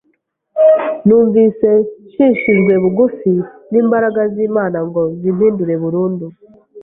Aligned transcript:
numvise 1.05 1.69
nshishijwe 2.05 2.73
bugufi 2.83 3.31
n’imbaraga 3.71 4.21
z’Imana 4.33 4.77
ngo 4.87 5.01
zimpindure 5.19 5.73
burundu 5.83 6.25